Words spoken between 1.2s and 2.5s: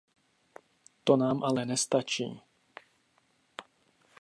nám ale nestačí.